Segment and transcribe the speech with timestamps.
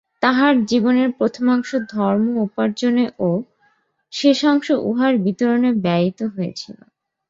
[0.23, 3.29] তাঁহার জীবনের প্রথমাংশ ধর্ম-উপার্জনে ও
[4.13, 6.77] শেষাংশ উহার বিতরণে ব্যয়িত হইয়াছিল।